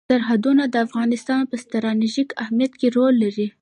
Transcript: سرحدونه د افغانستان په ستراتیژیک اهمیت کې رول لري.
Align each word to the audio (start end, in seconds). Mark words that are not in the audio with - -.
سرحدونه 0.11 0.63
د 0.69 0.75
افغانستان 0.87 1.41
په 1.47 1.55
ستراتیژیک 1.63 2.29
اهمیت 2.43 2.73
کې 2.79 2.87
رول 2.95 3.13
لري. 3.23 3.47